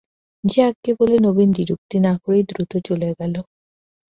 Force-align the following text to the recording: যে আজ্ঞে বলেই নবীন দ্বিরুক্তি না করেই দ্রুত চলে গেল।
যে 0.43 0.59
আজ্ঞে 0.69 0.91
বলেই 0.99 1.21
নবীন 1.27 1.49
দ্বিরুক্তি 1.55 1.97
না 2.05 2.13
করেই 2.23 2.43
দ্রুত 2.49 2.71
চলে 2.87 3.09
গেল। 3.19 3.35